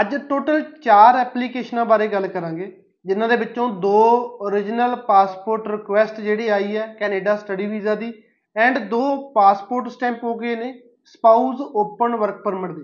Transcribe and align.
ਅੱਜ 0.00 0.14
ਟੋਟਲ 0.28 0.62
4 0.82 1.16
ਐਪਲੀਕੇਸ਼ਨਾਂ 1.16 1.84
ਬਾਰੇ 1.84 2.06
ਗੱਲ 2.08 2.26
ਕਰਾਂਗੇ, 2.26 2.66
ਜਿਨ੍ਹਾਂ 3.04 3.28
ਦੇ 3.28 3.36
ਵਿੱਚੋਂ 3.36 3.68
ਦੋ 3.80 3.98
origignal 4.46 4.96
ਪਾਸਪੋਰਟ 5.06 5.66
ਰਿਕੁਐਸਟ 5.68 6.20
ਜਿਹੜੀ 6.20 6.48
ਆਈ 6.48 6.76
ਹੈ 6.76 6.86
ਕੈਨੇਡਾ 7.00 7.36
ਸਟੱਡੀ 7.36 7.66
ਵੀਜ਼ਾ 7.66 7.94
ਦੀ 7.94 8.12
ਐਂਡ 8.56 8.78
ਦੋ 8.88 9.00
ਪਾਸਪੋਰਟ 9.32 9.88
ਸਟੈਂਪ 9.88 10.24
ਹੋ 10.24 10.34
ਗਏ 10.38 10.54
ਨੇ 10.56 10.72
ਸਪਾਊਸ 11.04 11.60
ਓਪਨ 11.60 12.16
ਵਰਕ 12.16 12.42
ਪਰਮਿਟ 12.42 12.70
ਦੇ। 12.70 12.82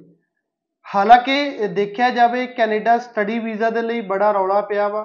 ਹਾਲਾਂਕਿ 0.86 1.66
ਦੇਖਿਆ 1.68 2.10
ਜਾਵੇ 2.10 2.46
ਕੈਨੇਡਾ 2.46 2.96
ਸਟੱਡੀ 2.98 3.38
ਵੀਜ਼ਾ 3.38 3.70
ਦੇ 3.70 3.82
ਲਈ 3.82 4.00
ਬੜਾ 4.00 4.30
ਰੌਲਾ 4.32 4.60
ਪਿਆ 4.60 4.88
ਵਾ। 4.88 5.02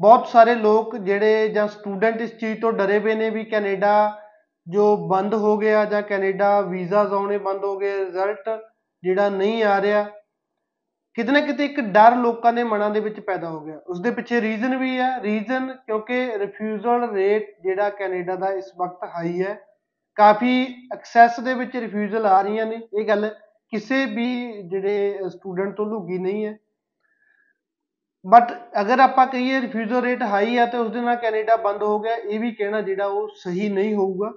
ਬਹੁਤ 0.00 0.26
ਸਾਰੇ 0.28 0.54
ਲੋਕ 0.54 0.96
ਜਿਹੜੇ 0.96 1.48
ਜਾਂ 1.48 1.66
ਸਟੂਡੈਂਟ 1.68 2.20
ਇਸ 2.20 2.36
ਚੀਜ਼ 2.38 2.60
ਤੋਂ 2.60 2.72
ਡਰੇ 2.72 2.98
ਪਏ 2.98 3.14
ਨੇ 3.14 3.30
ਵੀ 3.30 3.44
ਕੈਨੇਡਾ 3.44 3.94
ਜੋ 4.66 4.96
ਬੰਦ 5.08 5.34
ਹੋ 5.34 5.56
ਗਿਆ 5.58 5.84
ਜਾਂ 5.84 6.02
ਕੈਨੇਡਾ 6.02 6.60
ਵੀਜ਼ਾਸ 6.60 7.12
ਆਉਣੇ 7.12 7.38
ਬੰਦ 7.38 7.64
ਹੋ 7.64 7.76
ਗਏ 7.78 7.96
ਰਿਜ਼ਲਟ 7.98 8.48
ਜਿਹੜਾ 9.02 9.28
ਨਹੀਂ 9.28 9.62
ਆ 9.64 9.80
ਰਿਹਾ। 9.82 10.04
ਕਿਤੇ 11.16 11.32
ਨਾ 11.32 11.40
ਕਿਤੇ 11.40 11.64
ਇੱਕ 11.64 11.80
ਡਰ 11.80 12.14
ਲੋਕਾਂ 12.16 12.52
ਦੇ 12.52 12.62
ਮਨਾਂ 12.64 12.90
ਦੇ 12.90 13.00
ਵਿੱਚ 13.00 13.20
ਪੈਦਾ 13.20 13.48
ਹੋ 13.48 13.60
ਗਿਆ। 13.60 13.76
ਉਸ 13.88 14.00
ਦੇ 14.00 14.10
ਪਿੱਛੇ 14.10 14.40
ਰੀਜ਼ਨ 14.40 14.76
ਵੀ 14.76 14.98
ਹੈ। 14.98 15.08
ਰੀਜ਼ਨ 15.22 15.72
ਕਿਉਂਕਿ 15.86 16.26
ਰਿਫਿਊਜ਼ਲ 16.38 17.08
ਰੇਟ 17.12 17.46
ਜਿਹੜਾ 17.62 17.88
ਕੈਨੇਡਾ 17.90 18.36
ਦਾ 18.36 18.50
ਇਸ 18.52 18.70
ਵਕਤ 18.78 19.04
ਹਾਈ 19.14 19.42
ਹੈ, 19.42 19.54
ਕਾਫੀ 20.16 20.66
ਐਕਸੈਸ 20.94 21.40
ਦੇ 21.40 21.54
ਵਿੱਚ 21.54 21.76
ਰਿਫਿਊਜ਼ਲ 21.76 22.26
ਆ 22.26 22.40
ਰਹੀਆਂ 22.42 22.66
ਨੇ। 22.66 22.80
ਇਹ 22.94 23.06
ਗੱਲ 23.08 23.28
ਕਿਸੇ 23.72 24.04
ਵੀ 24.06 24.52
ਜਿਹੜੇ 24.62 25.28
ਸਟੂਡੈਂਟ 25.28 25.74
ਤੋਂ 25.76 25.86
ਲੁਕੀ 25.86 26.18
ਨਹੀਂ 26.18 26.44
ਹੈ। 26.46 26.56
ਬਟ 28.24 28.52
ਅਗਰ 28.80 29.00
ਆਪਾਂ 29.00 29.26
ਕਹੀਏ 29.26 29.60
ਰਿਫਿਊਜ਼ਲ 29.60 30.02
ਰੇਟ 30.02 30.22
ਹਾਈ 30.22 30.56
ਹੈ 30.58 30.66
ਤੇ 30.66 30.78
ਉਸ 30.78 30.90
ਦੇ 30.90 31.00
ਨਾਲ 31.00 31.16
ਕੈਨੇਡਾ 31.16 31.56
ਬੰਦ 31.56 31.82
ਹੋ 31.82 31.98
ਗਿਆ। 32.00 32.14
ਇਹ 32.14 32.40
ਵੀ 32.40 32.52
ਕਹਿਣਾ 32.52 32.80
ਜਿਹੜਾ 32.80 33.06
ਉਹ 33.06 33.28
ਸਹੀ 33.36 33.68
ਨਹੀਂ 33.68 33.94
ਹੋਊਗਾ। 33.94 34.32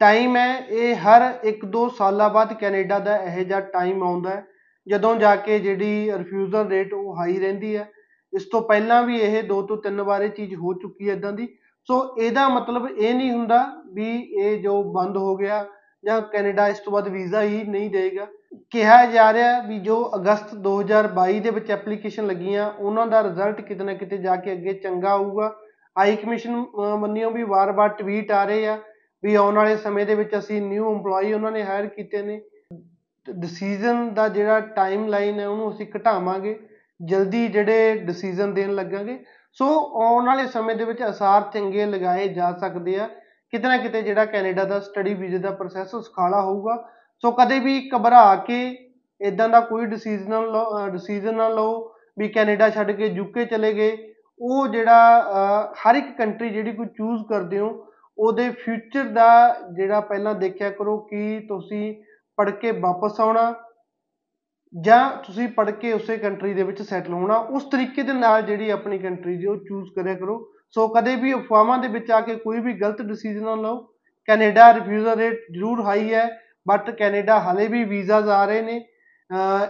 ਟਾਈਮ 0.00 0.36
ਹੈ, 0.36 0.58
ਇਹ 0.58 0.94
ਹਰ 0.96 1.32
1-2 1.44 1.88
ਸਾਲਾਂ 1.88 2.30
ਬਾਅਦ 2.30 2.52
ਕੈਨੇਡਾ 2.52 2.98
ਦਾ 2.98 3.16
ਇਹੋ 3.16 3.42
ਜਿਹਾ 3.44 3.60
ਟਾਈਮ 3.60 4.02
ਆਉਂਦਾ 4.02 4.30
ਹੈ। 4.30 4.46
ਜਦੋਂ 4.86 5.14
ਜਾ 5.16 5.34
ਕੇ 5.36 5.58
ਜਿਹੜੀ 5.58 6.12
ਰਿਫਿਊਜ਼ਲ 6.12 6.68
ਰੇਟ 6.68 6.92
ਉਹ 6.94 7.16
ਹਾਈ 7.16 7.38
ਰਹਿੰਦੀ 7.38 7.76
ਹੈ, 7.76 7.90
ਇਸ 8.32 8.44
ਤੋਂ 8.44 8.60
ਪਹਿਲਾਂ 8.62 9.02
ਵੀ 9.02 9.18
ਇਹ 9.18 9.42
ਦੋ 9.42 9.60
ਤੋਂ 9.62 9.76
ਤਿੰਨ 9.76 10.00
ਵਾਰ 10.02 10.22
ਇਹ 10.22 10.30
ਚੀਜ਼ 10.30 10.54
ਹੋ 10.54 10.72
ਚੁੱਕੀ 10.72 11.08
ਹੈ 11.08 11.14
ਇਦਾਂ 11.14 11.32
ਦੀ। 11.32 11.48
ਸੋ 11.88 12.16
ਇਹਦਾ 12.18 12.48
ਮਤਲਬ 12.48 12.88
ਇਹ 12.88 13.14
ਨਹੀਂ 13.14 13.30
ਹੁੰਦਾ 13.32 13.64
ਵੀ 13.94 14.10
ਇਹ 14.40 14.58
ਜੋ 14.62 14.82
ਬੰਦ 14.92 15.16
ਹੋ 15.16 15.36
ਗਿਆ 15.36 15.64
ਜਾਂ 16.04 16.20
ਕੈਨੇਡਾ 16.22 16.66
ਇਸ 16.68 16.78
ਤੋਂ 16.78 16.92
ਬਾਅਦ 16.92 17.08
ਵੀਜ਼ਾ 17.08 17.42
ਹੀ 17.42 17.62
ਨਹੀਂ 17.64 17.90
ਦੇਗਾ। 17.90 18.26
ਕਿਹਾ 18.70 19.04
ਜਾ 19.06 19.32
ਰਿਹਾ 19.32 19.58
ਵੀ 19.60 19.78
ਜੋ 19.78 19.96
ਅਗਸਤ 20.16 20.54
2022 20.54 21.40
ਦੇ 21.40 21.50
ਵਿੱਚ 21.50 21.70
ਐਪਲੀਕੇਸ਼ਨ 21.70 22.26
ਲੱਗੀਆਂ, 22.26 22.70
ਉਹਨਾਂ 22.72 23.06
ਦਾ 23.06 23.22
ਰਿਜ਼ਲਟ 23.22 23.60
ਕਿਤੇ 23.60 23.84
ਨਾ 23.84 23.94
ਕਿਤੇ 23.94 24.18
ਜਾ 24.18 24.36
ਕੇ 24.36 24.52
ਅੱਗੇ 24.52 24.72
ਚੰਗਾ 24.74 25.10
ਆਊਗਾ। 25.10 25.48
ਹਾਈ 25.98 26.16
ਕਮਿਸ਼ਨ 26.16 26.64
ਮੰਨਿਓ 26.98 27.30
ਵੀ 27.30 27.42
ਵਾਰ-ਵਾਰ 27.42 27.88
ਟਵੀਟ 27.88 28.30
ਆ 28.32 28.44
ਰਹੇ 28.44 28.66
ਆ 28.66 28.78
ਵੀ 29.22 29.34
ਆਉਣ 29.34 29.54
ਵਾਲੇ 29.54 29.76
ਸਮੇਂ 29.76 30.06
ਦੇ 30.06 30.14
ਵਿੱਚ 30.14 30.36
ਅਸੀਂ 30.38 30.60
ਨਿਊ 30.62 30.92
EMPLOYE 30.92 31.34
ਉਹਨਾਂ 31.34 31.52
ਨੇ 31.52 31.62
ਹਾਇਰ 31.62 31.86
ਕੀਤੇ 31.86 32.22
ਨੇ। 32.22 32.40
ਡਿਸੀਜਨ 33.26 34.12
ਦਾ 34.14 34.28
ਜਿਹੜਾ 34.28 34.60
ਟਾਈਮ 34.76 35.06
ਲਾਈਨ 35.08 35.38
ਹੈ 35.40 35.46
ਉਹਨੂੰ 35.48 35.70
ਅਸੀਂ 35.70 35.86
ਘਟਾਵਾਂਗੇ, 35.96 36.58
ਜਲਦੀ 37.00 37.46
ਜਿਹੜੇ 37.48 37.94
ਡਿਸੀਜਨ 38.06 38.54
ਦੇਣ 38.54 38.72
ਲੱਗਾਂਗੇ। 38.74 39.18
ਸੋ 39.58 39.66
ਆਉਣ 40.02 40.26
ਵਾਲੇ 40.26 40.46
ਸਮੇਂ 40.46 40.74
ਦੇ 40.76 40.84
ਵਿੱਚ 40.84 41.02
ਅਸਾਰ 41.08 41.42
ਚੰਗੇ 41.54 41.86
ਲਗਾਏ 41.86 42.28
ਜਾ 42.28 42.52
ਸਕਦੇ 42.60 42.98
ਆ। 43.00 43.08
ਕਿਤੇ 43.52 43.68
ਨਾ 43.68 43.76
ਕਿਤੇ 43.76 44.02
ਜਿਹੜਾ 44.02 44.24
ਕੈਨੇਡਾ 44.24 44.64
ਦਾ 44.64 44.78
ਸਟੱਡੀ 44.80 45.14
ਵੀਜ਼ੇ 45.14 45.38
ਦਾ 45.38 45.50
ਪ੍ਰੋਸੈਸ 45.50 45.90
ਸੁਖਾਲਾ 45.90 46.40
ਹੋਊਗਾ। 46.42 46.76
ਸੋ 47.24 47.30
ਕਦੇ 47.32 47.58
ਵੀ 47.60 47.80
ਘਬਰਾ 47.94 48.34
ਕੇ 48.46 48.60
ਇਦਾਂ 49.20 49.48
ਦਾ 49.48 49.60
ਕੋਈ 49.60 49.86
ਡਿਸੀਜਨ 49.86 50.52
ਡਿਸੀਜਨ 50.92 51.34
ਨਾ 51.36 51.48
ਲਓ 51.48 51.88
ਵੀ 52.18 52.28
ਕੈਨੇਡਾ 52.28 52.68
ਛੱਡ 52.70 52.90
ਕੇ 52.92 53.06
ਯੂਕੇ 53.06 53.44
ਚਲੇ 53.44 53.72
ਗਏ। 53.74 53.96
ਉਹ 54.40 54.66
ਜਿਹੜਾ 54.68 55.72
ਹਰ 55.80 55.94
ਇੱਕ 55.94 56.16
ਕੰਟਰੀ 56.18 56.48
ਜਿਹੜੀ 56.50 56.72
ਕੋਈ 56.72 56.86
ਚੂਜ਼ 56.96 57.22
ਕਰਦੇ 57.28 57.58
ਹੋ, 57.58 57.68
ਉਹਦੇ 58.18 58.48
ਫਿਊਚਰ 58.54 59.04
ਦਾ 59.04 59.56
ਜਿਹੜਾ 59.76 60.00
ਪਹਿਲਾਂ 60.00 60.34
ਦੇਖਿਆ 60.34 60.70
ਕਰੋ 60.70 60.96
ਕਿ 61.10 61.38
ਤੁਸੀਂ 61.48 61.94
ਪੜ੍ਹ 62.42 62.50
ਕੇ 62.52 62.70
ਵਾਪਸ 62.80 63.20
ਆਉਣਾ 63.20 63.52
ਜਾਂ 64.74 65.00
ਤੁਸੀਂ 65.24 65.48
ਪੜ੍ਹ 65.48 65.70
ਕੇ 65.72 65.92
ਉਸੇ 65.92 66.16
ਕੰਟਰੀ 66.18 66.52
ਦੇ 66.54 66.62
ਵਿੱਚ 66.62 66.80
ਸੈਟਲ 66.82 67.12
ਹੋਣਾ, 67.12 67.36
ਉਸ 67.36 67.64
ਤਰੀਕੇ 67.64 68.02
ਦੇ 68.02 68.12
ਨਾਲ 68.12 68.42
ਜਿਹੜੀ 68.42 68.70
ਆਪਣੀ 68.70 68.98
ਕੰਟਰੀ 68.98 69.36
ਦੀ 69.36 69.46
ਉਹ 69.46 69.56
ਚੂਜ਼ 69.56 69.90
ਕਰਿਆ 69.96 70.14
ਕਰੋ। 70.14 70.36
ਸੋ 70.76 70.86
ਕਦੇ 70.88 71.14
ਵੀ 71.16 71.32
ਅਫਵਾਹਾਂ 71.34 71.78
ਦੇ 71.78 71.88
ਵਿੱਚ 71.88 72.10
ਆ 72.10 72.20
ਕੇ 72.20 72.34
ਕੋਈ 72.36 72.60
ਵੀ 72.60 72.72
ਗਲਤ 72.80 73.02
ਡਿਸੀਜਨ 73.02 73.44
ਨਾ 73.44 73.54
ਲਓ। 73.54 73.76
ਕੈਨੇਡਾ 74.28 74.72
ਰਿਫਿਊਜ਼ਲ 74.74 75.18
ਰੇਟ 75.18 75.44
ਜ਼ਰੂਰ 75.52 75.82
ਹਾਈ 75.86 76.12
ਹੈ 76.14 76.28
ਬਟ 76.66 76.90
ਕੈਨੇਡਾ 76.90 77.38
ਹਲੇ 77.40 77.66
ਵੀ 77.68 77.84
ਵੀਜ਼ਾਸ 77.84 78.28
ਆ 78.28 78.44
ਰਹੇ 78.44 78.62
ਨੇ। 78.62 78.76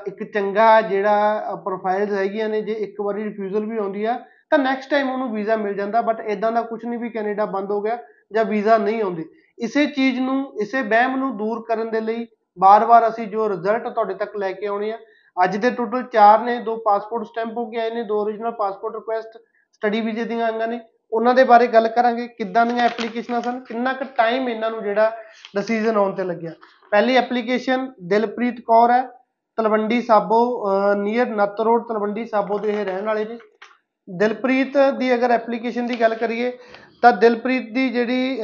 ਇੱਕ 0.07 0.23
ਚੰਗਾ 0.25 0.81
ਜਿਹੜਾ 0.83 1.55
ਪ੍ਰੋਫਾਈਲਸ 1.65 2.13
ਹੈਗੀਆਂ 2.13 2.49
ਨੇ, 2.49 2.61
ਜੇ 2.63 2.73
ਇੱਕ 2.73 3.01
ਵਾਰੀ 3.01 3.25
ਰਿਫਿਊਜ਼ਲ 3.25 3.67
ਵੀ 3.67 3.79
ਆਉਂਦੀ 3.79 4.05
ਆ, 4.05 4.19
ਤਾਂ 4.51 4.59
ਨੈਕਸਟ 4.59 4.91
ਟਾਈਮ 4.91 5.11
ਉਹਨੂੰ 5.11 5.33
ਵੀਜ਼ਾ 5.33 5.57
ਮਿਲ 5.57 5.75
ਜਾਂਦਾ 5.75 6.03
ਬਟ 6.03 6.21
ਇਦਾਂ 6.21 6.53
ਦਾ 6.53 6.63
ਕੁਝ 6.63 6.85
ਨਹੀਂ 6.85 6.99
ਵੀ 6.99 7.11
ਕੈਨੇਡਾ 7.11 7.47
ਬੰਦ 7.47 7.71
ਹੋ 7.71 7.81
ਗਿਆ 7.83 7.99
ਜਾਂ 8.33 8.45
ਵੀਜ਼ਾ 8.45 8.79
ਨਹੀਂ 8.79 9.03
ਆਉਂਦੇ। 9.03 9.25
ਇਸੇ 9.59 9.87
ਚੀਜ਼ 9.87 10.21
ਨੂੰ, 10.21 10.53
ਇਸੇ 10.63 10.83
ਵਹਿਮ 10.83 11.17
ਨੂੰ 11.17 11.37
ਦੂਰ 11.37 11.65
ਕਰਨ 11.69 11.91
ਦੇ 11.91 12.01
ਲਈ 12.01 12.27
ਬਾਰ-ਬਾਰ 12.59 13.09
ਅਸੀਂ 13.09 13.27
ਜੋ 13.27 13.49
ਰਿਜ਼ਲਟ 13.49 13.89
ਤੁਹਾਡੇ 13.89 14.15
ਤੱਕ 14.15 14.37
ਲੈ 14.37 14.53
ਕੇ 14.53 14.67
ਆਉਣੇ 14.67 14.93
ਆ, 14.93 14.99
ਅੱਜ 15.37 15.57
ਦੇ 15.57 15.71
ਟੋਟਲ 15.71 16.03
4 16.13 16.45
ਨੇ, 16.45 16.59
ਦੋ 16.59 16.77
ਪਾਸਪੋਰਟ 16.77 17.27
ਸਟੈਂਪ 17.27 17.57
ਹੋ 17.57 17.71
ਕੇ 17.71 17.81
ਆਏ 17.81 17.91
ਨੇ, 17.91 18.03
ਦੋ 18.03 18.23
origignal 18.25 18.57
ਪਾਸਪੋਰਟ 18.57 18.95
ਰਿਕੁਐਸਟ 18.95 19.39
ਸਟੱਡੀ 19.73 20.01
ਵੀਜ਼ੇ 20.01 20.25
ਦੀਆਂ 20.25 20.47
ਆਈਆਂ 20.47 20.69
ਨੇ, 20.69 20.81
ਉਹਨਾਂ 21.13 21.35
ਦੇ 21.35 21.45
ਬਾਰੇ 21.45 21.67
ਗੱਲ 21.67 21.89
ਕਰਾਂਗੇ, 21.89 22.27
ਕਿੱਦਾਂ 22.29 22.67
ਦੀਆਂ 22.67 22.85
ਐਪਲੀਕੇਸ਼ਨਾਂ 22.85 23.41
ਸਨ, 23.43 23.61
ਕਿੰਨਾ 23.61 23.93
ਕੁ 23.93 24.05
ਟਾਈਮ 24.17 24.49
ਇਹਨਾਂ 24.49 24.71
ਨੂੰ 24.71 24.83
ਜਿਹੜਾ 24.83 25.11
ਡਿਸੀਜਨ 25.57 25.97
ਆਉਣ 25.97 26.15
ਤੇ 26.15 26.25
ਲੱਗਿਆ। 26.25 26.53
ਪਹਿਲੀ 26.93 27.17
ਐਪਲੀਕੇਸ਼ਨ 27.17 27.93
ਦਿਲਪ੍ਰੀਤ 28.09 28.61
ਕੌਰ 28.61 28.91
ਹੈ, 28.91 29.03
ਤਲਵੰਡੀ 29.59 30.01
ਸਾਬੋ 30.03 30.69
ਨੀਅਰ 30.97 31.27
ਨੱਤ 31.27 31.61
ਰੋਡ, 31.61 31.87
ਤਲਵੰਡੀ 31.89 32.25
ਸਾਬੋ 32.25 32.59
ਦੇ 32.59 32.73
ਇਹ 32.73 32.85
ਰਹਿਣ 32.85 33.07
ਵਾਲੇ 33.07 33.25
ਨੇ। 33.25 33.39
ਦਿਲਪ੍ਰੀਤ 34.09 34.77
ਦੀ 34.99 35.15
ਅਗਰ 35.15 35.31
ਐਪਲੀਕੇਸ਼ਨ 35.31 35.87
ਦੀ 35.87 36.01
ਗੱਲ 36.01 36.15
ਕਰੀਏ, 36.15 36.51
ਤਾਂ 37.03 37.13
ਦਿਲਪ੍ਰੀਤ 37.13 37.73
ਦੀ 37.75 37.89
ਜਿਹੜੀ 37.89 38.39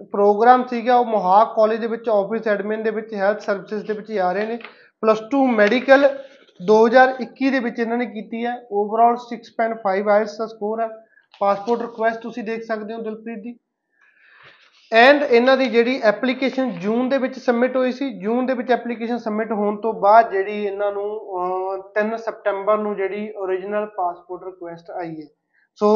ਪ੍ਰੋਗਰਾਮ 0.00 0.64
ਸੀਗਾ, 0.66 0.96
ਉਹ 0.96 1.04
ਮੋਹਾਕ 1.04 1.54
ਕਾਲਜ 1.56 1.80
ਦੇ 1.80 1.86
ਵਿੱਚ 1.86 2.08
ਆਫਿਸ 2.08 2.48
ਐਡਮਿਨ 2.48 2.82
ਦੇ 2.82 2.90
ਵਿੱਚ 2.90 3.14
ਹੈਲਥ 3.14 3.40
ਸਰਵਿਸਿਜ਼ 3.40 3.86
ਦੇ 3.86 3.92
ਵਿੱਚ 3.92 4.18
ਆ 4.18 4.32
ਰਹੇ 4.32 4.46
ਨੇ। 4.46 4.58
ਪਲੱਸ 5.02 5.20
2 5.34 5.46
ਮੈਡੀਕਲ 5.46 6.08
2021 6.60 7.50
ਦੇ 7.50 7.58
ਵਿੱਚ 7.60 7.78
ਇਹਨਾਂ 7.78 7.96
ਨੇ 7.98 8.06
ਕੀਤੀ 8.06 8.44
ਹੈ। 8.44 8.54
ਓਵਰਆਲ 8.72 9.16
6.5 9.22 10.08
ਆਇਲਸ 10.08 10.36
ਦਾ 10.38 10.46
ਸਕੋਰ 10.46 10.80
ਹੈ। 10.80 10.88
ਪਾਸਪੋਰਟ 11.40 11.80
ਰਿਕੁਐਸਟ 11.82 12.20
ਤੁਸੀਂ 12.20 12.44
ਦੇਖ 12.44 12.62
ਸਕਦੇ 12.62 12.94
ਹੋ, 12.94 13.00
ਦਿਲਪ੍ਰੀਤ 13.02 13.38
ਦੀ 13.38 13.58
ਐਂਡ 14.92 15.22
ਇਹਨਾਂ 15.22 15.56
ਦੀ 15.56 15.66
ਜਿਹੜੀ 15.66 16.00
ਐਪਲੀਕੇਸ਼ਨ 16.04 16.70
ਜੂਨ 16.80 17.08
ਦੇ 17.08 17.18
ਵਿੱਚ 17.18 17.38
ਸਬਮਿਟ 17.38 17.76
ਹੋਈ 17.76 17.92
ਸੀ। 17.92 18.10
ਜੂਨ 18.20 18.46
ਦੇ 18.46 18.54
ਵਿੱਚ 18.54 18.70
ਐਪਲੀਕੇਸ਼ਨ 18.72 19.18
ਸਬਮਿਟ 19.18 19.52
ਹੋਣ 19.52 19.80
ਤੋਂ 19.80 19.92
ਬਾਅਦ 20.00 20.30
ਜਿਹੜੀ 20.30 20.62
ਇਹਨਾਂ 20.64 20.92
ਨੂੰ 20.92 21.06
3 21.94 22.16
ਸਪਟੈਂਬਰ 22.16 22.78
ਨੂੰ 22.78 22.94
ਜਿਹੜੀ 22.96 23.22
origignal 23.44 23.86
ਪਾਸਪੋਰਟ 23.96 24.44
ਰਿਕੁਐਸਟ 24.44 24.90
ਆਈ 24.90 25.10
ਹੈ। 25.20 25.26
ਸੋ 25.78 25.88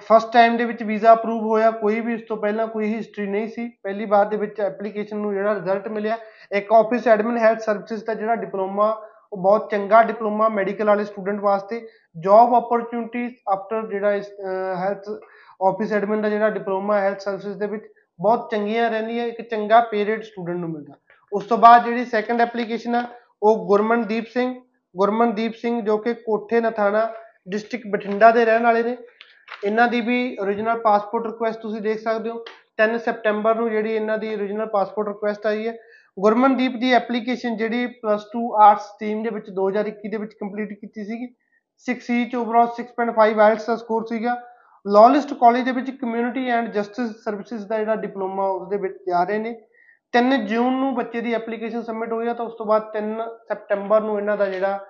ਫਸਟ 0.00 0.32
ਟਾਈਮ 0.32 0.56
ਦੇ 0.56 0.64
ਵਿੱਚ 0.64 0.82
ਵੀਜ਼ਾ 0.82 1.12
ਅਪਰੂਵ 1.12 1.44
ਹੋਇਆ, 1.44 1.70
ਕੋਈ 1.70 2.00
ਵੀ 2.00 2.14
ਇਸ 2.14 2.22
ਤੋਂ 2.28 2.36
ਪਹਿਲਾਂ 2.36 2.66
ਕੋਈ 2.66 2.92
ਹਿਸਟਰੀ 2.94 3.26
ਨਹੀਂ 3.26 3.48
ਸੀ। 3.48 3.68
ਪਹਿਲੀ 3.84 4.04
ਵਾਰ 4.06 4.24
ਦੇ 4.28 4.36
ਵਿੱਚ 4.36 4.60
ਐਪਲੀਕੇਸ਼ਨ 4.60 5.16
ਨੂੰ 5.16 5.32
ਜਿਹੜਾ 5.34 5.54
ਰਿਜ਼ਲਟ 5.54 5.88
ਮਿਲਿਆ। 5.88 6.16
ਇੱਕ 6.52 6.72
ਆਫਿਸ 6.72 7.06
ਐਡਮਿਨ 7.08 7.38
ਹੈਲਥ 7.38 7.60
ਸਰਵਿਸਿਜ਼ 7.60 8.04
ਦਾ 8.06 8.14
ਜਿਹੜਾ 8.14 8.34
ਡਿਪਲੋਮਾ 8.36 8.90
ਉਹ 9.32 9.38
ਬਹੁਤ 9.42 9.70
ਚੰਗਾ 9.70 10.02
ਡਿਪਲੋਮਾ 10.02 10.48
ਮੈਡੀਕਲ 10.48 10.86
ਵਾਲੇ 10.86 11.04
ਸਟੂਡੈਂਟ 11.04 11.40
ਵਾਸਤੇ। 11.40 11.80
ਜੌਬ 12.16 12.58
ਅਪਰਚੂਨਿਟੀਜ਼ 12.58 13.32
ਆਫਟਰ 13.52 13.86
ਜਿਹੜਾ 13.88 14.12
ਇਸ 14.14 14.30
ਹੈਲਥ 14.82 15.08
ਆਫਿਸ 15.60 15.92
ਐਡਮਿਨ 15.92 16.22
ਦਾ 16.22 16.28
ਜਿਹੜਾ 16.28 16.50
ਡਿਪਲੋਮਾ 16.50 17.00
ਹੈਲਥ 17.00 17.20
ਸਰਵਿਸਿਜ਼ 17.20 17.58
ਦੇ 17.58 17.66
ਵਿੱਚ, 17.66 17.84
ਬਹੁਤ 18.18 18.50
ਚੰਗੀਆਂ 18.50 18.90
ਰਹਿੰਦੀਆਂ, 18.90 19.26
ਇੱਕ 19.26 19.40
ਚੰਗਾ 19.50 19.80
ਪੀਰੀਅਡ 19.90 20.22
ਸਟੂਡੈਂਟ 20.22 20.58
ਨੂੰ 20.58 20.70
ਮਿਲਦਾ। 20.70 20.94
ਉਸ 21.32 21.44
ਤੋਂ 21.46 21.58
ਬਾਅਦ 21.58 21.84
ਜਿਹੜੀ 21.84 22.04
ਸੈਕੰਡ 22.04 22.40
ਐਪਲੀਕੇਸ਼ਨ 22.40 22.94
ਆ, 22.94 23.04
ਉਹ 23.42 23.66
ਗੁਰਮਨਦੀਪ 23.68 24.26
ਸਿੰਘ 24.28 24.54
ਗੁਰਮਨਦੀਪ 24.94 25.54
ਸਿੰਘ 25.54 25.80
ਜੋ 25.80 25.96
ਕਿ 25.98 26.14
ਕੋਠੇ 26.16 26.60
ਨਥਾਣਾ 26.60 27.08
ਡਿਸਟ੍ਰਿਕਟ 27.48 27.86
ਬਠਿੰਡਾ 27.92 28.30
ਦੇ 28.30 28.44
ਰਹਿਣ 28.44 28.62
ਵਾਲੇ 28.62 28.82
ਨੇ। 28.82 28.96
ਇਹਨਾਂ 29.64 29.88
ਦੀ 29.88 30.00
ਵੀ 30.00 30.36
origignal 30.42 30.80
ਪਾਸਪੋਰਟ 30.80 31.26
ਰਿਕੁਐਸਟ 31.26 31.60
ਤੁਸੀਂ 31.60 31.80
ਦੇਖ 31.80 31.98
ਸਕਦੇ 31.98 32.30
ਹੋ। 32.30 32.44
10 32.80 32.98
ਸਪਟੈਂਬਰ 32.98 33.54
ਨੂੰ 33.54 33.70
ਜਿਹੜੀ 33.70 33.92
ਇਹਨਾਂ 33.92 34.18
ਦੀ 34.18 34.34
origignal 34.34 34.68
ਪਾਸਪੋਰਟ 34.68 35.08
ਰਿਕੁਐਸਟ 35.08 35.46
ਆਈ 35.46 35.68
ਹੈ। 35.68 35.76
ਗੁਰਮਨਦੀਪ 36.20 36.76
ਦੀ 36.76 36.92
ਐਪਲੀਕੇਸ਼ਨ 36.92 37.56
ਜਿਹੜੀ 37.56 37.86
ਪਲੱਸ 37.86 38.24
2 38.36 38.42
ਆਰਟਸ 38.62 38.82
ਸਟਰੀਮ 38.82 39.22
ਦੇ 39.22 39.30
ਵਿੱਚ 39.30 39.50
2021 39.50 40.10
ਦੇ 40.10 40.16
ਵਿੱਚ 40.16 40.34
ਕੰਪਲੀਟ 40.34 40.72
ਕੀਤੀ 40.72 41.04
ਸੀਗੀ। 41.04 41.34
6 41.88 42.24
ਚ 42.24 42.34
ਓਵਰਆਲ 42.34 42.68
6.5 42.68 43.40
ਆਇਲਟਸ 43.40 43.66
ਦਾ 43.66 43.76
ਸਕੋਰ 43.76 44.06
ਸੀਗਾ। 44.06 44.42
ਲਾਲਿਸਟ 44.86 45.34
ਕਾਲਜ 45.34 45.64
ਦੇ 45.64 45.72
ਵਿੱਚ 45.72 45.90
ਕਮਿਊਨਿਟੀ 45.90 46.48
ਐਂਡ 46.50 46.68
ਜਸਟਿਸ 46.72 47.10
ਸਰਵਿਸਿਜ਼ 47.24 47.66
ਦਾ 47.66 47.78
ਜਿਹੜਾ 47.78 47.94
ਡਿਪਲੋਮਾ 47.94 48.48
ਉਸ 48.48 48.68
ਦੇ 48.68 48.76
ਵਿੱਚ 48.76 48.98
ਜਾ 49.08 49.24
ਰਹੇ 49.24 49.38
ਨੇ। 49.38 49.60
3 50.14 50.36
ਜੂਨ 50.36 50.72
ਨੂੰ 50.72 50.94
ਬੱਚੇ 50.94 51.20
ਦੀ 51.20 51.34
ਐਪਲੀਕੇਸ਼ਨ 51.34 51.82
ਸਬਮਿਟ 51.82 52.12
ਹੋਈ 52.12 52.28
ਆ 52.28 52.32
ਤਾਂ 52.32 52.44
ਉਸ 52.44 52.54
ਤੋਂ 52.58 52.66
ਬਾਅਦ 52.66 52.82
3 52.92 53.20
ਸਪਟੈਂਬਰ 53.52 54.00
ਨੂੰ 54.00 54.18
ਇਹਨਾਂ 54.18 54.36
ਦਾ 54.36 54.46
ਜਿਹੜਾ 54.46 54.86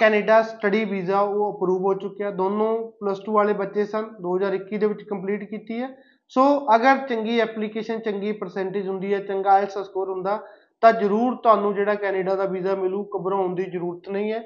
ਕੈਨੇਡਾ 0.00 0.40
ਸਟੱਡੀ 0.42 0.84
ਵੀਜ਼ਾ 0.84 1.20
ਉਹ 1.20 1.50
ਅਪਰੂਵ 1.50 1.82
ਹੋ 1.84 1.94
ਚੁੱਕਿਆ। 1.94 2.30
ਦੋਨੋਂ 2.30 2.76
ਪਲੱਸ 3.00 3.18
2 3.20 3.32
ਵਾਲੇ 3.32 3.52
ਬੱਚੇ 3.52 3.84
ਸਨ। 3.84 4.04
2021 4.20 4.78
ਦੇ 4.78 4.86
ਵਿੱਚ 4.86 5.02
ਕੰਪਲੀਟ 5.02 5.44
ਕੀਤੀ 5.50 5.80
ਹੈ। 5.82 5.88
ਸੋ 6.32 6.42
ਅਗਰ 6.74 6.96
ਚੰਗੀ 7.08 7.38
ਐਪਲੀਕੇਸ਼ਨ 7.40 7.98
ਚੰਗੀ 8.00 8.32
ਪਰਸੈਂਟੇਜ 8.32 8.88
ਹੁੰਦੀ 8.88 9.12
ਹੈ, 9.14 9.18
ਚੰਗਾ 9.20 9.50
ਆਇਲਸ 9.50 9.78
ਸਕੋਰ 9.78 10.10
ਹੁੰਦਾ, 10.10 10.38
ਤਾਂ 10.82 10.92
ਜ਼ਰੂਰ 10.92 11.34
ਤੁਹਾਨੂੰ 11.42 11.74
ਜਿਹੜਾ 11.74 11.94
ਕੈਨੇਡਾ 11.94 12.34
ਦਾ 12.34 12.44
ਵੀਜ਼ਾ 12.46 12.74
ਮਿਲੂ, 12.74 13.04
ਘਬਰਾਉਣ 13.16 13.54
ਦੀ 13.54 13.64
ਜ਼ਰੂਰਤ 13.64 14.08
ਨਹੀਂ 14.08 14.32
ਹੈ। 14.32 14.42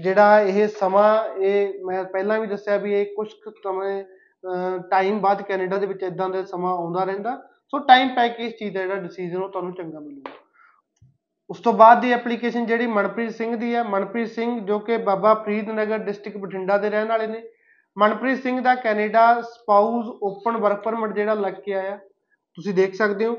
ਜਿਹੜਾ 0.00 0.40
ਇਹ 0.40 0.66
ਸਮਾਂ, 0.68 1.24
ਇਹ 1.38 1.84
ਮੈਂ 1.84 2.04
ਪਹਿਲਾਂ 2.04 2.40
ਵੀ 2.40 2.46
ਦੱਸਿਆ 2.46 2.76
ਵੀ 2.76 2.94
ਇਹ 2.94 3.14
ਕੁਝ 3.16 3.28
ਸਮੇਂ 3.62 4.04
ਟਾਈਮ 4.90 5.20
ਬਾਅਦ 5.20 5.42
ਕੈਨੇਡਾ 5.42 5.78
ਦੇ 5.78 5.86
ਵਿੱਚ 5.86 6.02
ਇਦਾਂ 6.02 6.28
ਦਾ 6.28 6.42
ਸਮਾਂ 6.44 6.72
ਆਉਂਦਾ 6.72 7.04
ਰਹਿੰਦਾ। 7.04 7.36
ਸੋ 7.72 7.78
ਟਾਈਮ 7.78 8.08
ਪੈ 8.08 8.28
ਕੇ 8.28 8.46
ਇਸ 8.46 8.52
ਚੀਜ਼ 8.58 8.74
ਦਾ 8.74 8.80
ਜਿਹੜਾ 8.80 8.96
ਡਿਸੀਜਨ 8.96 9.42
ਉਹ 9.42 9.48
ਤੁਹਾਨੂੰ 9.48 9.74
ਚੰਗਾ 9.74 10.00
ਮਿਲੂਗਾ। 10.00 10.41
ਉਸ 11.50 11.60
ਤੋਂ 11.60 11.72
ਬਾਅਦ 11.72 12.00
ਦੀ 12.00 12.10
ਐਪਲੀਕੇਸ਼ਨ 12.12 12.66
ਜਿਹੜੀ 12.66 12.86
ਮਨਪ੍ਰੀਤ 12.86 13.30
ਸਿੰਘ 13.34 13.54
ਦੀ 13.56 13.74
ਹੈ। 13.74 13.82
ਮਨਪ੍ਰੀਤ 13.84 14.28
ਸਿੰਘ 14.30 14.58
ਜੋ 14.66 14.78
ਕਿ 14.78 14.96
ਬਾਬਾ 15.08 15.34
ਫਰੀਦ 15.44 15.70
ਨਗਰ 15.70 15.98
ਡਿਸਟ੍ਰਿਕਟ 15.98 16.38
ਬਠਿੰਡਾ 16.40 16.76
ਦੇ 16.78 16.90
ਰਹਿਣ 16.90 17.08
ਵਾਲੇ 17.08 17.26
ਨੇ। 17.26 17.42
ਮਨਪ੍ਰੀਤ 17.96 18.42
ਸਿੰਘ 18.42 18.60
ਦਾ 18.60 18.74
Canada 18.74 19.24
spouse 19.40 20.06
open 20.22 20.56
work 20.56 20.82
permit 20.82 21.12
ਜਿਹੜਾ 21.14 21.34
ਲੱਗ 21.34 21.54
ਕੇ 21.64 21.72
ਆਇਆ। 21.74 21.96
ਤੁਸੀਂ 22.58 22.74
ਦੇਖ 22.74 22.94
ਸਕਦੇ 22.94 23.26
ਹੋ। 23.26 23.36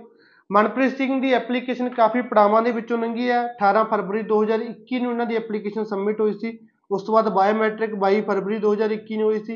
ਮਨਪ੍ਰੀਤ 0.49 0.95
ਸਿੰਘ 0.97 1.21
ਦੀ 1.21 1.31
ਐਪਲੀਕੇਸ਼ਨ 1.33 1.89
ਕਾਫੀ 1.89 2.21
ਪੜਾਵਾਂ 2.21 2.61
ਦੇ 2.61 2.71
ਵਿੱਚੋਂ 2.71 2.97
ਲੰਘੀ 2.97 3.29
ਹੈ। 3.29 3.41
18 3.47 3.83
ਫਰਵਰੀ 3.91 4.21
2021 4.23 4.99
ਨੂੰ 5.01 5.11
ਇਹਨਾਂ 5.11 5.25
ਦੀ 5.25 5.35
ਐਪਲੀਕੇਸ਼ਨ 5.35 5.83
ਸਬਮਿਟ 5.83 6.21
ਹੋਈ 6.21 6.33
ਸੀ। 6.33 6.57
ਉਸ 6.91 7.03
ਤੋਂ 7.03 7.13
ਬਾਅਦ 7.13 7.29
ਬਾਇਓਮੈਟ੍ਰਿਕ 7.33 7.95
22 7.97 8.21
ਫਰਵਰੀ 8.21 8.57
2021 8.59 9.17
ਨੂੰ 9.17 9.29
ਹੋਈ 9.29 9.39
ਸੀ। 9.43 9.55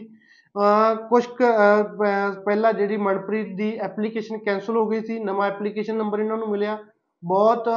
ਕੁਝ 1.10 1.26
ਪਹਿਲਾਂ 2.46 2.74
ਜਿਹੜੀ 2.74 2.98
ਮਨਪ੍ਰੀਤ 2.98 3.56
ਦੀ 3.58 3.76
ਐਪਲੀਕੇਸ਼ਨ 3.78 4.38
ਕੈਂਸਲ 4.46 4.78
ਹੋ 4.78 4.88
ਗਈ 4.88 5.02
ਸੀ। 5.06 5.20
ਨਵਾਂ 5.24 5.48
ਐਪਲੀਕੇਸ਼ਨ 5.48 5.96
ਨੰਬਰ 5.98 6.20
ਇਹਨਾਂ 6.20 6.38
ਨੂੰ 6.38 6.50
ਮਿਲਿਆ। 6.50 6.78
ਬਹੁਤ 7.28 7.68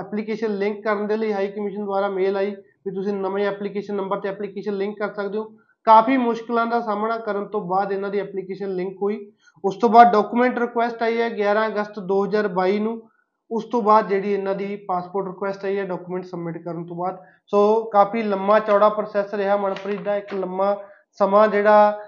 ਐਪਲੀਕੇਸ਼ਨ 0.00 0.54
ਲਿੰਕ 0.58 0.82
ਕਰਨ 0.84 1.06
ਦੇ 1.06 1.16
ਲਈ 1.16 1.32
ਹਾਈ 1.32 1.48
ਕਮਿਸ਼ਨ 1.48 1.84
ਦੁਆਰਾ 1.84 2.08
ਮੇਲ 2.08 2.36
ਆਈ 2.36 2.50
ਵੀ 2.50 2.94
ਤੁਸੀਂ 2.94 3.12
ਨਵੇਂ 3.14 3.46
ਐਪਲੀਕੇਸ਼ਨ 3.46 3.94
ਨੰਬਰ 3.94 4.20
ਤੇ 4.20 4.28
ਐਪਲੀਕੇਸ਼ਨ 4.28 4.76
ਲਿੰਕ 4.76 4.98
ਕਰ 4.98 5.12
ਸਕਦੇ 5.14 5.38
ਹੋ। 5.38 5.44
ਕਾਫੀ 5.86 6.16
ਮੁਸ਼ਕਲਾਂ 6.16 6.66
ਦਾ 6.66 6.80
ਸਾਹਮਣਾ 6.80 7.18
ਕਰਨ 7.18 7.46
ਤੋਂ 7.48 7.60
ਬਾਅਦ 7.60 7.92
ਇਹਨਾਂ 7.92 8.10
ਦੀ 8.10 8.18
ਐਪਲੀਕੇਸ਼ਨ 8.18 8.74
ਲਿੰਕ 8.74 8.96
ਹੋਈ। 9.02 9.30
ਉਸ 9.64 9.76
ਤੋਂ 9.76 9.88
ਬਾਅਦ 9.88 10.12
ਡਾਕੂਮੈਂਟ 10.12 10.58
ਰਿਕੁਐਸਟ 10.58 11.02
ਆਈ 11.02 11.20
ਹੈ 11.20 11.28
11 11.30 11.66
ਅਗਸਤ 11.66 11.98
2022 12.08 12.78
ਨੂੰ। 12.78 13.00
ਉਸ 13.50 13.64
ਤੋਂ 13.64 13.80
ਬਾਅਦ 13.82 14.08
ਜਿਹੜੀ 14.08 14.32
ਇਹਨਾਂ 14.32 14.54
ਦੀ 14.54 14.76
ਪਾਸਪੋਰਟ 14.88 15.26
ਰਿਕੁਐਸਟ 15.26 15.64
ਆਈ 15.64 15.78
ਹੈ 15.78 15.84
ਡਾਕੂਮੈਂਟ 15.84 16.24
ਸਬਮਿਟ 16.24 16.58
ਕਰਨ 16.64 16.84
ਤੋਂ 16.86 16.96
ਬਾਅਦ। 16.96 17.18
ਸੋ 17.46 17.60
ਕਾਫੀ 17.92 18.22
ਲੰਮਾ 18.22 18.58
ਚੌੜਾ 18.58 18.88
ਪ੍ਰੋਸੈਸ 18.88 19.34
ਰਿਹਾ 19.34 19.56
ਮਨਪ੍ਰੀਤ 19.56 20.02
ਦਾ। 20.02 20.16
ਇੱਕ 20.16 20.34
ਲੰਮਾ 20.34 20.76
ਸਮਾਂ 21.18 21.46
ਜਿਹੜਾ 21.48 21.98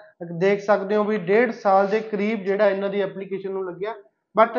ਦੇਖ 0.40 0.60
ਸਕਦੇ 0.60 0.96
ਹੋ 0.96 1.04
ਵੀ 1.04 1.16
ਡੇਢ 1.18 1.50
ਸਾਲ 1.52 1.86
ਦੇ 1.86 2.00
ਕਰੀਬ 2.00 2.42
ਜਿਹੜਾ 2.44 2.68
ਇਹਨਾਂ 2.70 2.88
ਦੀ 2.88 3.00
ਐਪਲੀਕੇਸ਼ਨ 3.00 3.52
ਨੂੰ 3.52 3.64
ਲੱਗਿਆ। 3.66 3.94
ਬਟ 4.34 4.58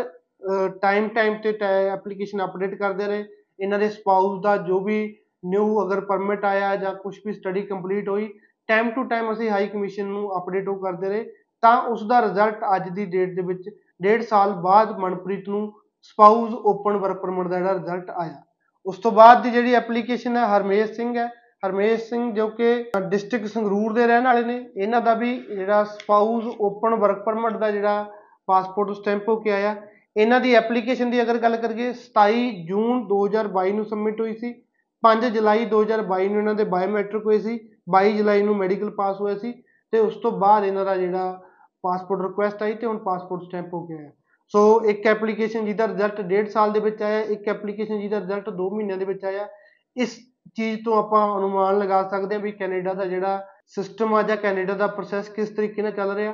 ਟਾਈਮ 0.81 1.07
ਟਾਈਮ 1.09 1.37
ਤੇ 1.41 1.57
ਐਪਲੀਕੇਸ਼ਨ 1.89 2.43
ਅਪਡੇਟ 2.43 2.75
ਕਰਦੇ 2.75 3.07
ਰਹੇ। 3.07 3.25
ਇਹਨਾਂ 3.59 3.79
ਦੇ 3.79 3.89
ਸਪਾਊਸ 3.89 4.41
ਦਾ 4.43 4.55
ਜੋ 4.59 4.79
ਵੀ 4.83 5.03
ਨਿਊ 5.43 5.81
ਅਗਰ 5.83 5.99
ਪਰਮਿਟ 6.05 6.45
ਆਇਆ 6.45 6.75
ਜਾਂ 6.75 6.93
ਕੁਝ 6.95 7.15
ਵੀ 7.25 7.33
ਸਟੱਡੀ 7.33 7.61
ਕੰਪਲੀਟ 7.61 8.09
ਹੋਈ 8.09 8.27
ਟਾਈਮ 8.69 8.89
ਟੂ 8.91 9.03
ਟਾਈਮ 9.03 9.31
ਅਸੀਂ 9.31 9.49
ਹਾਈ 9.49 9.67
ਕਮਿਸ਼ਨ 9.67 10.05
ਨੂੰ 10.05 10.29
ਅਪਡੇਟ 10.37 10.67
ਉਹ 10.69 10.79
ਕਰਦੇ 10.83 11.09
ਰਹੇ। 11.09 11.23
ਤਾਂ 11.63 11.75
ਉਸ 11.87 12.03
ਦਾ 12.07 12.21
ਰਿਜ਼ਲਟ 12.21 12.63
ਅੱਜ 12.75 12.89
ਦੀ 12.89 13.05
ਡੇਟ 13.05 13.35
ਦੇ 13.35 13.41
ਵਿੱਚ 13.41 13.69
ਡੇਢ 14.01 14.21
ਸਾਲ 14.23 14.53
ਬਾਅਦ 14.61 14.97
ਮਨਪ੍ਰੀਤ 14.99 15.49
ਨੂੰ 15.49 15.71
ਸਪਾਊਸ 16.03 16.53
ਓਪਨ 16.65 16.97
ਵਰਕ 16.97 17.21
ਪਰਮਿਟ 17.21 17.47
ਦਾ 17.47 17.57
ਜਿਹੜਾ 17.57 17.73
ਰਿਜ਼ਲਟ 17.73 18.09
ਆਇਆ। 18.11 18.41
ਉਸ 18.85 18.97
ਤੋਂ 18.99 19.11
ਬਾਅਦ 19.11 19.41
ਦੀ 19.43 19.49
ਜਿਹੜੀ 19.49 19.73
ਐਪਲੀਕੇਸ਼ਨ 19.75 20.37
ਹੈ 20.37 20.45
ਹਰਮੇਸ਼ 20.47 20.91
ਸਿੰਘ 20.91 21.15
ਹੈ। 21.17 21.27
ਹਰਮੇਸ਼ 21.63 22.03
ਸਿੰਘ 22.03 22.31
ਜੋ 22.33 22.47
ਕਿ 22.49 22.73
ਡਿਸਟ੍ਰਿਕਟ 23.09 23.47
ਸੰਗਰੂਰ 23.47 23.93
ਦੇ 23.93 24.05
ਰਹਿਣ 24.07 24.23
ਵਾਲੇ 24.23 24.43
ਨੇ, 24.43 24.55
ਇਹਨਾਂ 24.75 25.01
ਦਾ 25.01 25.13
ਵੀ 25.13 25.37
ਜਿਹੜਾ 25.39 25.83
ਸਪਾਊਸ 25.83 26.45
ਓਪਨ 26.59 26.95
ਵਰਕ 26.95 27.23
ਪਰਮਿਟ 27.25 27.57
ਦਾ 27.57 27.71
ਜਿਹੜਾ 27.71 28.05
ਪਾਸਪੋਰਟ 28.47 28.91
ਸਟੈਂਪ 28.97 29.29
ਹੋ 29.29 29.35
ਕੇ 29.41 29.51
ਆਇਆ। 29.51 29.75
ਇਹਨਾਂ 30.17 30.39
ਦੀ 30.39 30.53
ਐਪਲੀਕੇਸ਼ਨ 30.53 31.11
ਦੀ 31.11 31.21
ਅਗਰ 31.21 31.37
ਗੱਲ 31.37 31.55
ਕਰੀਏ 31.55 31.93
27 31.93 32.65
ਜੂਨ 32.65 33.03
2022 33.07 33.73
ਨੂੰ 33.73 33.85
ਸਬਮਿਟ 33.85 34.21
ਹੋਈ 34.21 34.33
ਸੀ 34.33 34.53
5 35.03 35.29
ਜੁਲਾਈ 35.29 35.65
2022 35.65 36.27
ਨੂੰ 36.29 36.39
ਇਹਨਾਂ 36.39 36.55
ਦੇ 36.55 36.63
ਬਾਇਓਮੈਟ੍ਰਿਕ 36.63 37.25
ਹੋਏ 37.25 37.39
ਸੀ 37.39 37.59
22 37.95 38.17
ਜੁਲਾਈ 38.17 38.41
ਨੂੰ 38.41 38.55
ਮੈਡੀਕਲ 38.57 38.89
ਪਾਸ 38.89 39.21
ਹੋਇਆ 39.21 39.37
ਸੀ 39.37 39.51
ਤੇ 39.91 39.99
ਉਸ 39.99 40.15
ਤੋਂ 40.15 40.31
ਬਾਅਦ 40.31 40.65
ਇਹਨਾਂ 40.65 40.85
ਦਾ 40.85 40.95
ਜਿਹੜਾ 40.95 41.41
ਪਾਸਪੋਰਟ 41.83 42.21
ਰਿਕੁਐਸਟ 42.21 42.63
ਆਈ 42.63 42.73
ਤੇ 42.73 42.87
ਹੁਣ 42.87 42.97
ਪਾਸਪੋਰਟ 42.97 43.43
ਸਟੈਂਪ 43.43 43.73
ਹੋ 43.73 43.85
ਕੇ 43.85 43.93
ਆਇਆ। 43.93 44.11
ਸੋ 44.47 44.81
ਇੱਕ 44.85 45.07
ਐਪਲੀਕੇਸ਼ਨ 45.07 45.65
ਜਿਹਦਾ 45.65 45.87
ਰਿਜ਼ਲਟ 45.87 46.21
1.5 46.21 46.49
ਸਾਲ 46.49 46.71
ਦੇ 46.71 46.79
ਵਿੱਚ 46.79 47.01
ਆਇਆ, 47.01 47.19
ਇੱਕ 47.19 47.47
ਐਪਲੀਕੇਸ਼ਨ 47.47 47.99
ਜਿਹਦਾ 47.99 48.19
ਰਿਜ਼ਲਟ 48.19 48.49
2 48.49 48.69
ਮਹੀਨਿਆਂ 48.69 48.97
ਦੇ 48.97 49.05
ਵਿੱਚ 49.05 49.25
ਆਇਆ। 49.25 49.47
ਇਸ 49.95 50.17
ਚੀਜ਼ 50.55 50.79
ਤੋਂ 50.85 50.97
ਆਪਾਂ 50.97 51.37
ਅਨੁਮਾਨ 51.37 51.79
ਲਗਾ 51.79 52.03
ਸਕਦੇ 52.03 52.35
ਹਾਂ 52.35 52.41
ਵੀ 52.41 52.51
ਕੈਨੇਡਾ 52.51 52.93
ਦਾ 52.93 53.05
ਜਿਹੜਾ 53.05 53.45
ਸਿਸਟਮ 53.67 54.13
ਆ 54.13 54.21
ਜਾਂ 54.21 54.37
ਕੈਨੇਡਾ 54.37 54.73
ਦਾ 54.73 54.87
ਪ੍ਰੋਸੈਸ 54.87 55.29
ਕਿਸ 55.29 55.49
ਤਰੀਕੇ 55.49 55.81
ਨਾਲ 55.81 55.91
ਚੱਲ 55.91 56.11
ਰਿਹਾ। 56.11 56.33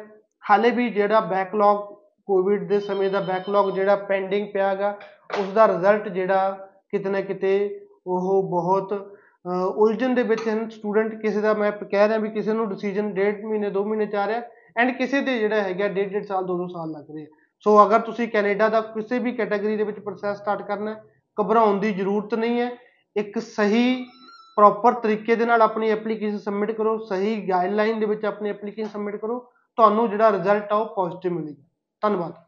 ਹਾਲੇ 0.50 0.72
ਵੀ 0.72 0.90
ਜਿਹੜਾ 0.90 1.20
ਬੈਕਲੌਗ 1.20 1.96
ਕੋਵਿਡ 2.28 2.68
ਦੇ 2.70 2.80
ਸਮੇਂ 2.80 3.10
ਦਾ 3.12 3.20
ਬੈਕਲੌਗ 3.22 3.70
ਜਿਹੜਾ 3.72 3.96
ਪੈਂਡਿੰਗ 4.08 4.48
ਪਿਆ 4.54 4.68
ਹੈਗਾ 4.70 4.98
ਉਸ 5.40 5.52
ਦਾ 5.54 5.68
ਰਿਜ਼ਲਟ 5.68 6.08
ਜਿਹੜਾ 6.10 6.68
ਕਿਤੇ 6.92 7.10
ਨਾ 7.10 7.22
ਕਿਤੇ 7.22 7.54
ਉਹ 8.08 8.44
ਬਹੁਤ 8.52 8.94
ਉਲਝਣ 9.46 10.14
ਦੇ 10.16 10.24
ਵਿੱਚ 10.24 10.48
ਹਨ। 10.50 10.68
ਸਟੂਡੈਂਟ 10.70 11.14
ਕਿਸੇ 11.22 11.42
ਦਾ 11.42 11.54
ਮੈਂ 11.54 11.72
ਕਹਿ 11.72 12.08
ਰਿਹਾ 12.08 12.18
ਵੀ 12.18 12.30
ਕਿਸੇ 12.30 12.54
ਨੂੰ 12.54 12.70
ਡਿਸੀਜਨ 12.70 13.14
ਡੇਢ 13.14 13.44
ਮਹੀਨੇ 13.46 13.70
2 13.72 13.84
ਮਹੀਨੇ 13.86 14.06
ਚ 14.06 14.16
ਆ 14.16 14.28
ਰਿਹਾ 14.28 14.42
ਐਂਡ 14.78 14.92
ਕਿਸੇ 14.98 15.22
ਦੇ 15.22 15.38
ਜਿਹੜਾ 15.40 15.62
ਹੈਗਾ 15.62 15.88
ਡੇਢ 15.88 16.12
ਡੇਢ 16.12 16.26
ਸਾਲ 16.26 16.46
2 16.46 16.58
2 16.58 16.68
ਸਾਲ 16.70 16.92
ਲੱਗ 16.92 17.12
ਰਹੇ 17.12 17.26
ਸੋ 17.64 17.76
ਅਗਰ 17.84 18.00
ਤੁਸੀਂ 18.00 18.28
ਕੈਨੇਡਾ 18.28 18.68
ਦਾ 18.70 18.82
ਕਿਸੇ 18.82 19.20
ਵੀ 19.20 19.32
ਕੈਟਾਗਰੀ 19.32 19.78
ਦੇ 19.78 19.84
ਵਿੱਚ 19.84 20.00
ਪ੍ਰੋਸੈਸ 20.00 20.38
ਸਟਾਰਟ 20.38 20.62
ਕਰਨਾ 20.62 20.92
ਹੈ, 20.92 21.04
ਘਬਰਾਉਣ 21.38 21.80
ਦੀ 21.80 21.92
ਜ਼ਰੂਰਤ 21.94 22.34
ਨਹੀਂ 22.36 22.60
ਹੈ। 22.60 22.70
ਇੱਕ 23.16 23.40
ਸਹੀ 23.40 24.06
ਪ੍ਰੋਪਰ 24.58 24.94
ਤਰੀਕੇ 24.94 25.36
ਦੇ 25.36 25.46
ਨਾਲ 25.46 25.62
ਆਪਣੀ 25.62 25.90
ਐਪਲੀਕੇਸ਼ਨ 25.92 26.38
ਸਬਮਿਟ 26.38 26.72
ਕਰੋ, 26.72 26.98
ਸਹੀ 27.00 27.36
ਗਾਈਡਲਾਈਨ 27.50 28.00
ਦੇ 28.00 28.06
ਵਿੱਚ 28.06 28.26
ਆਪਣੀ 28.26 28.50
ਐਪਲੀਕੇਸ਼ਨ 28.50 28.90
ਸਬਮਿਟ 28.90 29.16
ਕਰੋ, 29.16 29.40
ਤੁਹਾਨੂੰ 29.78 30.10
ਜਿਹੜਾ 30.10 30.32
ਰਿਜ਼ਲਟ 30.32 30.72
ਆ 30.72 30.76
ਉਹ 30.76 30.96
ਪੋਜ਼ਿਟਿਵ 30.96 31.34
ਮਿਲੇਗਾ। 31.34 31.67
ਧੰਨਵਾਦ। 32.02 32.47